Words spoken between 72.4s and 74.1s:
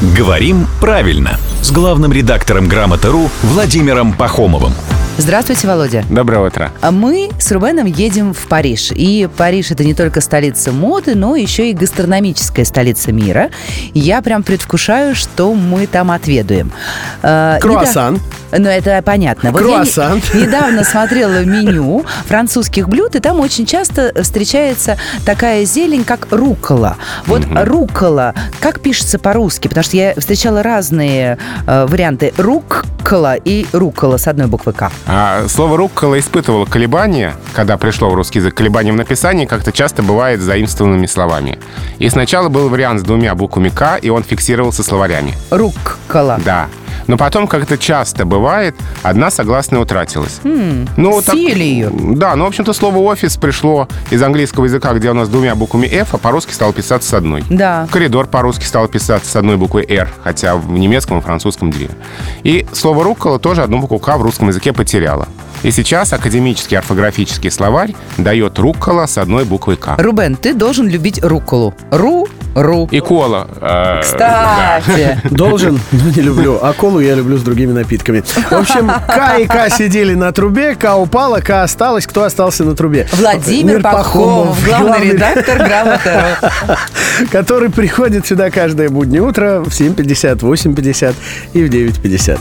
ру. И кола. э,